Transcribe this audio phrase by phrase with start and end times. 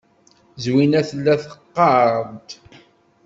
[0.63, 2.49] Zwina tella teɣɣar-d.